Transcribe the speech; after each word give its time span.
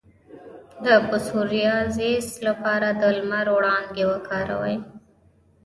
د 0.85 0.87
پسوریازیس 1.09 2.27
لپاره 2.47 2.87
د 3.01 3.01
لمر 3.17 3.47
وړانګې 3.55 4.05
وکاروئ 4.11 4.75